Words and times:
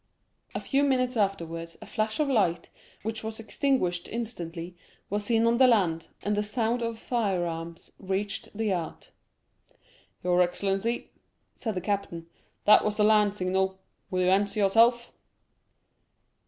A 0.55 0.59
few 0.59 0.81
minutes 0.81 1.15
afterwards 1.15 1.77
a 1.79 1.85
flash 1.85 2.19
of 2.19 2.27
light, 2.27 2.69
which 3.03 3.23
was 3.23 3.39
extinguished 3.39 4.07
instantly, 4.07 4.75
was 5.11 5.23
seen 5.25 5.45
on 5.45 5.57
the 5.57 5.67
land, 5.67 6.07
and 6.23 6.35
the 6.35 6.41
sound 6.41 6.81
of 6.81 6.97
firearms 6.97 7.91
reached 7.99 8.49
the 8.57 8.65
yacht. 8.65 9.11
"Your 10.23 10.41
excellency," 10.41 11.11
said 11.53 11.75
the 11.75 11.81
captain, 11.81 12.25
"that 12.65 12.83
was 12.83 12.97
the 12.97 13.03
land 13.03 13.35
signal, 13.35 13.79
will 14.09 14.21
you 14.21 14.29
answer 14.31 14.57
yourself?" 14.59 15.13